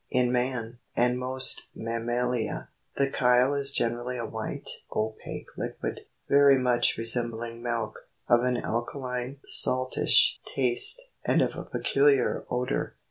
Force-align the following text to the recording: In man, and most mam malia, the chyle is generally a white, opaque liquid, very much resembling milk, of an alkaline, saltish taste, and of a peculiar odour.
In 0.09 0.31
man, 0.31 0.79
and 0.95 1.19
most 1.19 1.67
mam 1.75 2.07
malia, 2.07 2.69
the 2.95 3.07
chyle 3.07 3.53
is 3.53 3.69
generally 3.71 4.17
a 4.17 4.25
white, 4.25 4.67
opaque 4.95 5.55
liquid, 5.55 6.07
very 6.27 6.57
much 6.57 6.97
resembling 6.97 7.61
milk, 7.61 8.07
of 8.27 8.41
an 8.43 8.57
alkaline, 8.57 9.37
saltish 9.47 10.39
taste, 10.55 11.03
and 11.23 11.43
of 11.43 11.55
a 11.55 11.61
peculiar 11.65 12.45
odour. 12.49 12.95